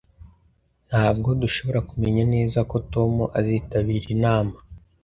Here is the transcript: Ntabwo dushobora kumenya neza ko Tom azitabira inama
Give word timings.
Ntabwo 0.89 1.29
dushobora 1.41 1.79
kumenya 1.89 2.23
neza 2.33 2.59
ko 2.69 2.75
Tom 2.93 3.13
azitabira 3.39 4.07
inama 4.17 4.55